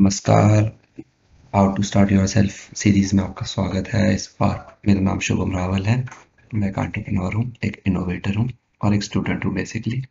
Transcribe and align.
नमस्कार। 0.00 0.64
How 1.52 1.72
to 1.74 1.82
start 1.82 2.12
yourself 2.26 2.74
series 2.76 3.14
में 3.16 3.22
आपका 3.22 3.46
स्वागत 3.46 3.88
है। 3.88 4.14
इस 4.14 4.26
बार 4.40 4.78
मेरा 4.88 5.00
नाम 5.00 5.18
शुभम 5.18 5.52
रावल 5.52 5.86
है। 5.86 5.96
मैं 6.54 6.68
एक 6.68 6.78
आंट्रप्रनोर 6.78 7.34
हूँ 7.34 7.44
एक 7.64 7.80
इनोवेटर 7.86 8.34
हूँ 8.34 8.48
और 8.84 8.94
एक 8.94 9.02
स्टूडेंट 9.02 9.44
हूँ 9.44 9.52
बेसिकली 9.54 10.02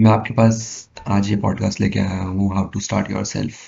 मैं 0.00 0.10
आपके 0.10 0.34
पास 0.34 0.90
आज 1.08 1.30
ये 1.30 1.36
पॉडकास्ट 1.36 1.80
लेके 1.80 1.98
आया 1.98 2.22
हूँ 2.22 2.52
how 2.54 2.68
to 2.68 2.80
start 2.80 3.10
your 3.10 3.24
self 3.24 3.60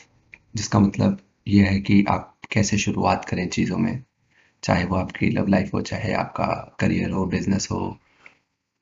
जिसका 0.57 0.79
मतलब 0.79 1.21
ये 1.48 1.64
है 1.64 1.79
कि 1.80 2.05
आप 2.09 2.34
कैसे 2.53 2.79
शुरुआत 2.79 3.25
करें 3.25 3.48
चीज़ों 3.48 3.79
में। 3.79 4.03
चाहे 4.62 4.84
वो 4.84 4.96
आपकी 4.96 5.30
लव 5.30 5.46
लाइफ 5.48 5.75
हो, 5.75 5.80
चाहे 5.82 6.12
आपका 6.14 6.46
करियर 6.80 7.11
हो 7.11 7.27
बिज़नेस 7.27 7.68
हो 7.71 7.96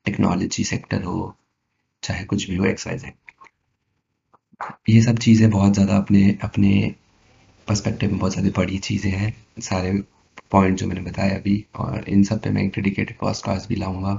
टेक्नोलॉजी 0.05 0.63
सेक्टर 0.63 1.03
हो, 1.03 1.35
चाहे 2.03 2.25
कुछ 2.25 2.49
भी 2.49 2.55
हो 2.55 2.65
एक्सरसाइज 2.65 3.01
जेड 3.01 3.13
ये 4.89 5.01
सब 5.01 5.17
चीज़ें 5.17 5.49
बहुत 5.51 5.73
ज़्यादा 5.73 5.95
अपने 5.97 6.37
अपने 6.43 6.95
पर्सपेक्टिव 7.67 8.11
में 8.11 8.19
बहुत 8.19 8.31
ज़्यादा 8.31 8.49
बड़ी 8.57 8.77
चीज़ें 8.79 9.11
हैं, 9.11 9.33
सारे 9.59 9.91
पॉइंट 10.51 10.77
जो 10.79 10.87
मैंने 10.87 11.01
बताया 11.01 11.35
अभी, 11.35 11.65
और 11.75 12.09
इन 12.09 12.23
सब 12.23 12.41
पे 12.41 12.49
मैं 12.49 12.63
एक 12.63 12.71
डेडिकेटेड 12.71 13.17
पॉडकास्ट 13.19 13.69
भी 13.69 13.75
लाऊँगा, 13.75 14.17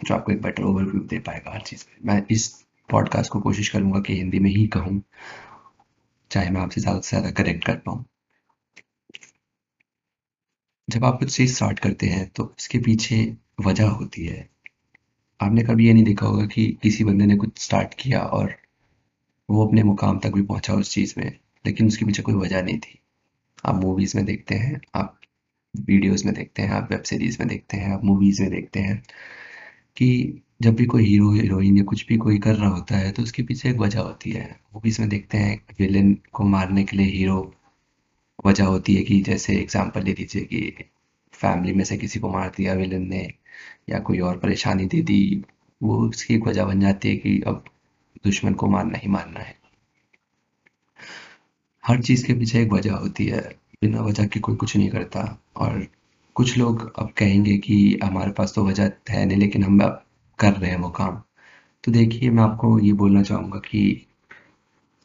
जो 0.00 0.14
आपको 0.14 0.32
एक 0.32 0.42
बेटर 0.42 0.62
ओवरव्यू 0.62 1.00
दे 1.02 1.18
पाएगा 1.18 1.52
हर 1.54 1.60
चीज़ 1.62 1.84
में। 1.88 2.12
मैं 2.12 2.24
इस 2.30 2.48
पॉडकास्ट 2.88 3.32
को 3.32 3.40
कोशिश 3.40 3.68
करूँगा 3.68 4.00
कि 4.00 4.16
हिंदी 4.16 4.38
में 4.38 4.50
ही 4.50 4.66
कहूँ, 4.68 5.00
चाहे 6.30 6.50
मैं 6.50 6.60
आपसे 6.60 6.80
ज़्यादा 6.80 7.00
से 7.00 7.08
ज़्यादा 7.10 7.30
करेक्ट 7.32 7.64
कर 7.66 7.76
पाऊँ। 7.76 8.04
जब 10.88 11.04
आप 11.04 11.18
कुछ 11.18 11.36
चीज़ 11.36 11.54
स्टार्ट 11.54 11.78
करते 11.78 12.06
हैं 12.06 12.28
तो 12.36 12.44
उसके 12.58 12.78
पीछे 12.78 13.16
वजह 13.66 13.88
होती 13.88 14.26
है। 14.26 14.48
आपने 15.40 15.62
कभी 15.62 15.86
ये 15.86 15.92
नहीं 15.92 16.04
देखा 16.04 16.26
होगा 16.26 16.46
कि 16.46 16.66
किसी 16.82 17.04
बंदे 17.04 17.26
ने 17.26 17.36
कुछ 17.36 17.58
स्टार्ट 17.58 17.94
किया 17.94 18.20
और 18.20 18.54
वो 19.48 19.66
अपने 19.66 19.82
मुकाम 19.82 20.18
तक 20.18 20.32
भी 20.32 20.42
पहुँचा 20.42 20.74
उस 20.74 20.92
चीज़ 20.94 21.14
में, 21.18 21.38
लेकिन 21.64 21.86
उसके 21.86 22.06
पीछे 22.06 22.22
कोई 22.22 22.34
वजह 22.34 22.62
नहीं 22.62 22.78
थी। 22.78 22.98
आप 23.64 23.74
मूवीज़ 23.74 24.16
में 24.16 24.24
देखते 24.26 24.54
हैं, 24.54 24.80
आप 24.94 25.20
वीडियोस 25.74 26.24
में 26.26 26.34
देखते 26.34 26.62
हैं, 26.62 26.70
आप 26.70 26.88
वेब 26.90 27.02
सीरीज़ 27.02 27.36
में 27.40 27.48
देखते 27.48 27.76
हैं, 27.76 27.92
आप 27.94 28.04
मूवीज़ 28.04 28.42
में 28.42 28.50
देखते 28.50 28.80
हैं 28.80 29.02
कि 29.96 30.42
जब 30.62 30.74
भी 30.74 30.84
कोई 30.86 31.04
हीरो 31.04 31.30
हीरोइन 31.32 31.76
या 31.78 31.84
कुछ 31.84 32.06
भी 32.08 32.16
कोई 32.16 32.38
कर 32.38 32.54
रहा 32.54 32.68
होता 32.68 32.96
है 32.96 33.10
तो 33.12 33.22
उसके 33.22 33.42
पीछे 33.42 33.68
एक 33.70 33.78
वजह 33.78 34.00
होती 34.00 34.30
है। 34.30 34.44
मूवीज़ 34.74 35.00
में 35.00 35.08
देखते 35.10 35.38
हैं 35.38 35.60
विलेन 35.80 36.14
को 36.32 36.44
मारने 36.46 36.84
के 36.84 36.96
लिए 36.96 37.06
हीरो 37.06 37.40
वजह 38.46 38.64
होती 38.64 38.94
है 38.94 39.02
कि 39.02 39.20
जैसे 39.22 39.56
एग्ज़ाम्पल 39.56 40.02
ले 40.04 40.12
लीजिए 40.12 40.44
कि 40.44 40.84
फैमिली 41.34 41.72
में 41.74 41.84
से 41.84 41.96
किसी 41.98 42.20
को 42.20 42.28
मार 42.28 42.48
दिया 42.56 42.74
विलन 42.74 43.06
ने, 43.08 43.22
या 43.90 43.98
कोई 44.00 44.18
और 44.20 44.38
परेशानी 44.38 44.86
दे 44.86 45.00
दी, 45.02 45.44
वो 45.80 45.98
उसकी 46.08 46.34
एक 46.34 46.46
वजह 46.48 46.64
बन 46.64 46.80
जाती 46.80 47.08
है 47.08 47.16
कि 47.16 47.40
अब 47.46 47.64
दुश्मन 48.24 48.54
को 48.54 48.66
मारना 48.66 48.98
ही 48.98 49.08
मारना 49.08 49.40
है। 49.40 49.58
हर 51.86 52.02
चीज़ 52.02 52.26
के 52.26 52.32
पीछे 52.32 52.62
एक 52.62 52.72
वजह 52.72 52.92
होती 52.92 53.26
है। 53.26 53.54
बिना 53.82 54.00
वजह 54.00 54.26
के 54.26 54.40
कोई 54.40 54.56
कुछ 54.56 54.76
नहीं 54.76 54.88
करता। 54.88 55.42
और 55.56 55.86
कुछ 56.34 56.58
लोग 56.58 56.98
अब 56.98 57.10
कहेंगे 57.10 57.58
कि 57.58 57.98
हमारे 58.04 58.30
पास 58.30 58.52
तो 58.54 58.64
वजह 58.64 58.90
है 59.10 59.26
नहीं, 59.26 59.38
लेकिन 59.38 59.64
हम 59.64 59.80
अब 59.80 60.04
कर 60.38 60.52
रहे 60.52 60.70
हैं 60.70 60.78
वो 60.78 60.90
काम। 60.90 61.22
तो 61.84 61.92
देखिए, 61.92 62.30
मैं 62.30 62.42
आपको 62.42 62.78
ये 62.78 62.92
बोलना 62.92 63.22
चाहूँगा 63.22 63.58
कि 63.58 64.06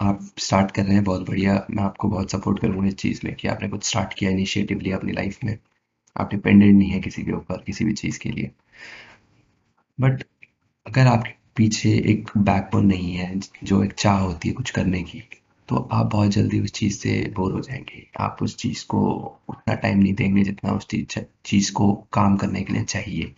आप 0.01 0.29
स्टार्ट 0.37 0.71
कर 0.71 0.83
रहे 0.83 0.93
हैं 0.93 1.03
बहुत 1.03 1.29
बढ़िया। 1.29 1.67
मैं 1.71 1.83
आपको 1.83 2.07
बहुत 2.07 2.31
सपोर्ट 2.31 2.59
करूँगा 2.59 2.87
इस 2.87 2.95
चीज़ 2.95 3.21
में 3.23 3.35
कि 3.35 3.47
आपने 3.47 3.69
कुछ 3.69 3.83
स्टार्ट 3.83 4.13
किया 4.13 4.31
इनिशिएटिव 4.31 4.79
लिया 4.79 4.97
अपनी 4.97 5.11
लाइफ 5.11 5.39
में। 5.43 5.57
आप 6.17 6.29
डिपेंडेंट 6.29 6.77
नहीं 6.77 6.89
है 6.89 6.99
किसी 6.99 7.23
के 7.23 7.31
ऊपर, 7.31 7.63
किसी 7.65 7.85
भी 7.85 7.93
चीज़ 7.93 8.19
के 8.19 8.29
लिए। 8.29 8.51
बट 10.01 10.23
अगर 10.87 11.07
आपके 11.07 11.38
पीछे 11.59 11.89
एक 12.11 12.29
बैकबोन 12.39 12.85
नहीं 12.85 13.13
है, 13.13 13.39
जो 13.63 13.83
एक 13.83 13.93
चाह 13.93 14.19
होती 14.19 14.49
है 14.49 14.53
कुछ 14.55 14.71
करने 14.71 15.01
की। 15.03 15.23
तो 15.69 15.75
आप 15.93 16.05
बहुत 16.05 16.29
जल्दी 16.31 16.59
उस 16.59 16.71
चीज़ 16.71 16.97
से 16.97 17.11
बोर 17.35 17.51
हो 17.53 17.59
जाएँगे। 17.59 18.05
आप 18.19 18.37
उस 18.41 18.55
चीज़ 18.57 18.85
को 18.85 19.01
उतना 19.49 19.73
टाइम 19.75 19.99
नहीं 19.99 20.13
देंगे 20.13 20.43
जितना 20.43 20.73
उस 20.73 20.87
चीज़ 21.45 21.71
को 21.73 21.93
काम 22.13 22.37
करने 22.37 22.61
के 22.61 22.73
लिए 22.73 22.83
चाहिए। 22.83 23.33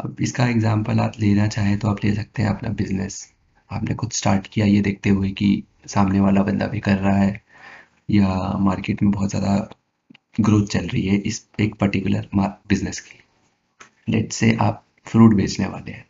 अब 0.00 0.16
इसका 0.20 0.46
एग्ज़ाम्पल 0.46 1.00
आप 1.00 1.12
लेना 1.20 1.46
चाहें 1.48 1.78
तो 1.78 1.88
आप 1.88 2.04
ले 2.04 2.14
सकते 2.14 2.42
हैं 2.42 2.50
अपना 2.50 2.68
बिज़नेस 2.74 3.26
आपने 3.70 3.94
कुछ 3.94 4.12
स्टार्ट 4.12 4.46
किया, 4.46 4.66
ये 4.66 4.80
देखते 4.80 5.10
हुए 5.10 5.30
कि 5.30 5.62
सामने 5.86 6.20
वाला 6.20 6.42
बंदा 6.42 6.66
भी 6.66 6.80
कर 6.80 6.98
रहा 6.98 7.16
है, 7.16 7.40
या 8.10 8.58
मार्केट 8.58 9.02
में 9.02 9.10
बहुत 9.12 9.30
ज़्यादा 9.30 9.56
ग्रोथ 10.40 10.66
चल 10.66 10.86
रही 10.86 11.06
है 11.06 11.16
इस 11.16 11.46
एक 11.60 11.74
पर्टिकुलर 11.74 12.28
बिज़नेस 12.36 13.00
की। 13.00 13.18
लेट 14.08 14.32
से 14.32 14.56
आप 14.60 14.84
फ्रूट 15.06 15.34
बेचने 15.34 15.66
वाले 15.66 15.92
हैं। 15.92 16.04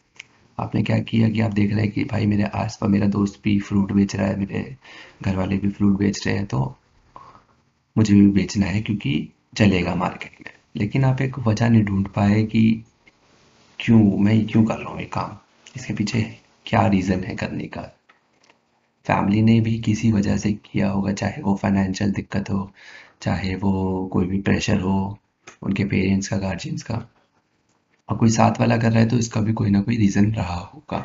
आपने 0.60 0.82
क्या 0.82 0.98
किया 0.98 1.28
कि 1.28 1.40
आप 1.40 1.52
देख 1.52 1.72
रहे 1.72 1.80
हैं 1.80 1.90
कि 1.90 2.04
भाई 2.04 2.26
मेरे 2.26 2.42
आस 2.44 2.78
पास 2.80 2.90
मेरा 2.90 3.06
दोस्त 3.06 3.40
भी 3.44 3.58
फ्रूट 3.60 3.92
बेच 3.92 4.16
रहा 4.16 4.26
है, 4.26 4.38
मेरे 4.38 4.76
घर 5.22 5.36
वाले 5.36 5.56
भी 5.56 5.68
फ्रूट 5.68 5.98
बेच 5.98 6.26
रहे 6.26 6.36
हैं 6.36 6.46
तो 6.46 6.76
मुझे 7.96 8.14
भी 8.14 8.26
बेचना 8.30 8.66
है 8.66 8.80
क्योंकि 8.82 9.32
चलेगा 9.56 9.94
मार्केट 9.94 10.46
में। 10.46 10.52
लेकिन 10.76 11.04
आप 11.04 11.20
एक 11.20 11.38
वजह 11.38 11.68
नहीं 11.68 11.84
ढूंढ 11.84 12.08
पाए 12.08 12.42
कि 12.42 12.84
क्यों, 13.80 14.18
मैं 14.18 14.46
क्यों 14.46 14.64
कर 14.64 14.78
रहा 14.78 14.90
हूँ 14.90 15.00
ये 15.00 15.06
काम? 15.06 15.36
इसके 15.76 15.94
पीछे 15.94 16.22
क्या 16.66 16.86
रीज़न 16.86 17.24
है 17.24 17.36
करने 17.36 17.66
का? 17.66 17.82
फैमिली 19.06 19.42
ने 19.42 19.60
भी 19.60 19.78
किसी 19.78 20.12
वजह 20.12 20.36
से 20.36 20.52
किया 20.52 20.88
होगा, 20.90 21.12
चाहे 21.12 21.42
वो 21.42 21.54
फाइनेंशियल 21.56 22.12
दिक्कत 22.12 22.50
हो, 22.50 22.70
चाहे 23.22 23.54
वो 23.54 24.06
कोई 24.12 24.26
भी 24.26 24.40
प्रेशर 24.40 24.80
हो, 24.80 25.18
उनके 25.62 25.84
पेरेंट्स 25.84 26.28
का 26.28 26.36
गार्जियंस 26.36 26.82
का। 26.82 26.94
और 28.10 28.16
कोई 28.16 28.30
साथ 28.30 28.60
वाला 28.60 28.76
कर 28.76 28.90
रहा 28.92 29.00
है 29.00 29.08
तो 29.08 29.18
इसका 29.18 29.40
भी 29.40 29.52
कोई 29.52 29.70
ना 29.70 29.80
कोई 29.80 29.96
रीज़न 29.96 30.32
रहा 30.34 30.54
होगा। 30.54 31.04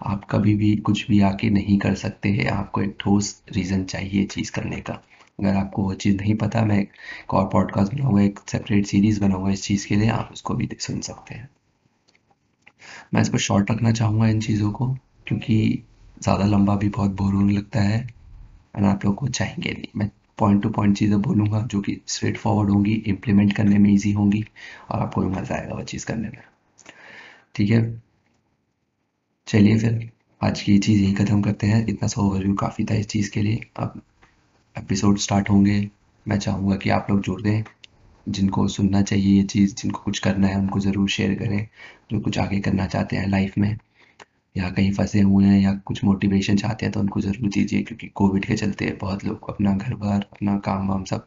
आप 0.00 0.24
कभी 0.30 0.54
भी 0.54 0.74
कुछ 0.76 1.06
भी 1.08 1.20
आके 1.22 1.50
नहीं 1.50 1.78
कर 1.78 1.94
सकते 1.94 2.28
हैं, 2.28 2.48
आपको 2.48 2.82
एक 2.82 2.96
ठोस 3.00 3.42
रीज़न 3.52 3.84
चाहिए 3.84 4.24
चीज़ 4.26 4.52
करने 4.52 4.80
का। 4.80 4.92
अगर 5.40 5.56
आपको 5.56 5.82
वो 5.82 5.94
चीज़ 5.94 6.16
नहीं 6.16 6.34
पता, 6.34 6.64
मैं 6.64 6.78
एक 6.80 7.34
और 7.34 7.48
पॉडकास्ट 7.48 7.92
बनाऊँगा, 7.94 8.22
एक 8.22 8.38
सेपरेट 8.48 8.86
सीरीज़ 8.86 9.20
बनाऊँगा 9.20 9.50
इस 9.50 9.62
चीज़ 9.62 9.86
के 9.88 9.96
लिए, 9.96 10.08
आप 10.08 10.30
उसको 10.32 10.54
भी 10.54 10.68
सुन 10.80 11.00
सकते 11.00 11.34
हैं। 11.34 11.48
मैं 13.14 13.22
इसको 13.22 13.38
शॉर्ट 13.38 13.70
रखना 13.70 13.92
चाहूँगा 13.92 14.28
इन 14.28 14.40
चीज़ों 14.40 14.70
को, 14.70 14.86
क्योंकि 15.26 15.82
ज़्यादा 16.22 16.44
लंबा 16.46 16.76
भी 16.76 16.88
बहुत 16.88 17.10
बोर 17.10 17.34
होने 17.34 17.52
लगता 17.52 17.80
है 17.80 17.98
एंड 18.76 18.86
आप 18.86 19.04
लोग 19.04 19.14
को 19.14 19.28
चाहेंगे 19.28 19.70
नहीं। 19.70 19.88
मैं 19.96 20.10
पॉइंट 20.38 20.62
टू 20.62 20.70
पॉइंट 20.70 20.96
चीज़ें 20.96 21.22
बोलूँगा 21.22 21.62
जो 21.62 21.80
कि 21.80 22.00
स्ट्रेट 22.06 22.36
फॉरवर्ड 22.36 22.70
होंगी 22.70 22.92
इम्प्लीमेंट 22.92 23.56
करने 23.56 23.78
में 23.78 23.90
ईजी 23.90 24.12
होंगी 24.12 24.44
और 24.90 25.00
आपको 25.00 25.20
भी 25.20 25.28
मज़ा 25.28 25.56
आएगा 25.56 25.74
वो 25.74 25.82
चीज़ 25.82 26.06
करने 26.06 26.28
में। 26.28 26.42
ठीक 27.54 27.70
है? 27.70 28.02
चलिए 29.46 29.78
फिर, 29.78 30.10
आज 30.44 30.62
की 30.62 30.78
चीज़ 30.78 31.02
यही 31.02 31.14
ख़त्म 31.14 31.42
करते 31.42 31.66
हैं। 31.66 31.86
इतना 31.86 32.08
सा 32.08 32.22
ओवरव्यू 32.22 32.54
काफ़ी 32.54 32.84
था 32.84 32.94
इस 32.94 33.06
चीज़ 33.06 33.30
के 33.30 33.42
लिए। 33.42 33.60
अब 33.76 34.02
एपिसोड 34.78 35.18
स्टार्ट 35.18 35.50
होंगे। 35.50 35.90
मैं 36.28 36.38
चाहूँगा 36.38 36.76
कि 36.76 36.90
आप 36.90 37.06
लोग 37.10 37.20
जुड़ 37.20 37.42
दें। 37.42 37.64
जिनको 38.28 38.68
सुनना 38.68 39.02
चाहिए 39.02 39.36
ये 39.36 39.42
चीज़, 39.42 39.74
जिनको 39.74 39.98
कुछ 39.98 40.18
करना 40.18 40.48
है 40.48 40.56
उनको 40.56 40.80
ज़रूर 40.80 41.08
शेयर 41.08 41.34
करें। 41.34 41.68
जो 42.10 42.20
कुछ 42.20 42.38
आगे 42.38 42.60
करना 42.60 42.86
चाहते 42.86 43.16
हैं 43.16 43.28
लाइफ 43.28 43.58
में। 43.58 43.78
या 44.56 44.70
कहीं 44.70 44.92
फंसे 44.92 45.20
हुए 45.22 45.44
हैं 45.44 45.58
या 45.60 45.74
कुछ 45.86 46.02
मोटिवेशन 46.04 46.56
चाहते 46.56 46.86
हैं 46.86 46.92
तो 46.92 47.00
उनको 47.00 47.20
ज़रूर 47.20 47.48
दीजिए, 47.50 47.82
क्योंकि 47.82 48.06
कोविड 48.14 48.44
के 48.44 48.56
चलते 48.56 48.90
बहुत 49.00 49.24
लोग 49.24 49.50
अपना 49.50 49.72
घर 49.76 49.94
बार 49.96 50.20
अपना 50.22 50.56
काम 50.60 50.88
वाम 50.88 51.04
सब 51.04 51.26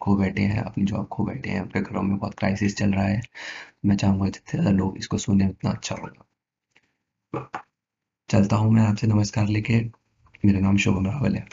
खो 0.00 0.16
बैठे 0.16 0.42
हैं, 0.42 0.62
अपनी 0.62 0.84
जॉब 0.84 1.06
खो 1.08 1.24
बैठे 1.24 1.50
हैं 1.50 1.60
अपने 1.60 1.82
घरों 1.82 2.02
में 2.02 2.16
बहुत 2.18 2.34
क्राइसिस 2.34 2.76
चल 2.76 2.92
रहा 2.92 3.06
है। 3.06 3.20
मैं 3.86 3.96
चाहूँगा 3.96 4.26
जितने 4.26 4.60
ज़्यादा 4.60 4.70
लोग 4.78 4.98
इसको 4.98 5.18
सुने, 5.18 5.48
उतना 5.48 5.70
अच्छा 5.70 5.96
होगा। 5.96 6.24
चलता 8.28 8.56
हूँ 8.56 8.72
मैं 8.72 8.82
आपसे, 8.82 9.06
नमस्कार 9.06 9.48
लेके। 9.48 9.80
मेरा 10.44 10.60
नाम 10.60 10.76
शुभम 10.76 11.06
रावल 11.06 11.34
है। 11.34 11.46